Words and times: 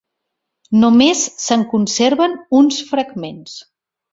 Només 0.83 1.21
se'n 1.45 1.67
conserven 1.75 2.35
uns 2.61 2.81
fragments. 2.91 3.61